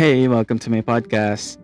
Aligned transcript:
Hey, 0.00 0.28
welcome 0.28 0.58
to 0.60 0.70
my 0.70 0.80
podcast. 0.80 1.59